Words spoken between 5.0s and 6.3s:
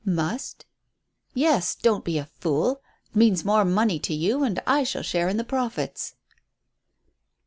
share in the profits."